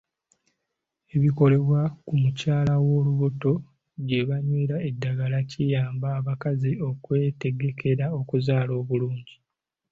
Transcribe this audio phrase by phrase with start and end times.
[1.15, 3.53] Ebikolebwa ku mukyala ow'olubuto
[4.07, 9.35] gye banywera eddagala kiyamba abakazi okwetegekera okuzaala obulungi.